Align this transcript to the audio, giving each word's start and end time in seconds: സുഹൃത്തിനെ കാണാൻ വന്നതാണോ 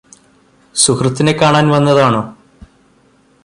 സുഹൃത്തിനെ 0.75 1.31
കാണാൻ 1.31 1.65
വന്നതാണോ 1.69 2.21